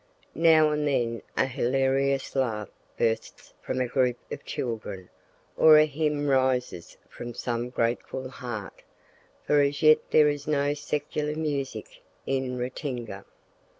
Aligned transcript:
Now 0.33 0.71
and 0.71 0.87
then 0.87 1.21
a 1.37 1.45
hilarious 1.45 2.35
laugh 2.35 2.69
bursts 2.97 3.53
from 3.61 3.79
a 3.79 3.85
group 3.87 4.17
of 4.31 4.43
children, 4.43 5.11
or 5.55 5.77
a 5.77 5.85
hymn 5.85 6.25
rises 6.27 6.97
from 7.07 7.35
some 7.35 7.69
grateful 7.69 8.27
heart, 8.27 8.81
for 9.45 9.61
as 9.61 9.83
yet 9.83 9.99
there 10.09 10.27
is 10.27 10.47
no 10.47 10.73
secular 10.73 11.35
music 11.35 12.01
in 12.25 12.57
Ratinga! 12.57 13.25